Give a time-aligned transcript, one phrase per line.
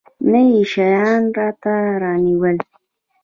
[0.31, 2.57] نه يې شيان راته رانيول.